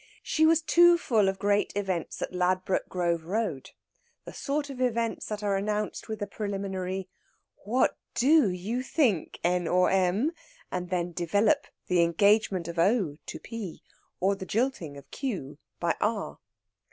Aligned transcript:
She 0.23 0.47
was 0.47 0.63
too 0.63 0.97
full 0.97 1.29
of 1.29 1.37
great 1.37 1.71
events 1.75 2.23
at 2.23 2.33
Ladbroke 2.33 2.89
Grove 2.89 3.23
Road 3.23 3.69
the 4.25 4.33
sort 4.33 4.71
of 4.71 4.81
events 4.81 5.27
that 5.27 5.43
are 5.43 5.55
announced 5.55 6.07
with 6.07 6.23
a 6.23 6.25
preliminary, 6.25 7.07
What 7.65 7.99
do 8.15 8.49
you 8.49 8.81
think, 8.81 9.39
N 9.43 9.67
or 9.67 9.91
M? 9.91 10.31
And 10.71 10.89
then 10.89 11.11
develop 11.11 11.67
the 11.85 12.01
engagement 12.01 12.67
of 12.67 12.79
O 12.79 13.19
to 13.27 13.39
P, 13.39 13.83
or 14.19 14.33
the 14.33 14.47
jilting 14.47 14.97
of 14.97 15.11
Q 15.11 15.59
by 15.79 15.93
R. 16.01 16.39